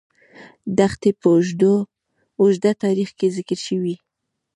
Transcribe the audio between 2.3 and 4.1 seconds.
اوږده تاریخ کې ذکر شوې.